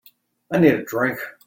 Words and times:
I 0.51 0.57
need 0.59 0.73
a 0.73 0.83
drink. 0.83 1.19